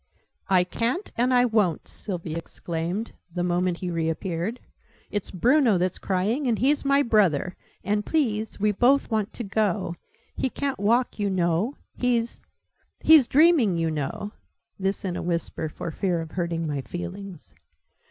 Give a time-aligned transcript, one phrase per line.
[0.49, 4.59] "I ca'n't, and I won't!" Sylvie exclaimed, the moment he reappeared.
[5.11, 9.95] "It's Bruno that's crying: and he's my brother: and, please, we both want to go:
[10.35, 12.43] he ca'n't walk, you know: he's
[12.99, 14.31] he's dreaming, you know"
[14.79, 17.53] (this in a whisper, for fear of hurting my feelings).